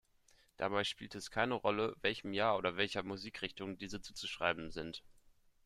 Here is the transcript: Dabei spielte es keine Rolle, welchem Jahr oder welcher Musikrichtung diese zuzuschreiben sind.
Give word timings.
Dabei 0.57 0.83
spielte 0.83 1.19
es 1.19 1.29
keine 1.29 1.53
Rolle, 1.53 1.95
welchem 2.01 2.33
Jahr 2.33 2.57
oder 2.57 2.75
welcher 2.75 3.03
Musikrichtung 3.03 3.77
diese 3.77 4.01
zuzuschreiben 4.01 4.71
sind. 4.71 5.03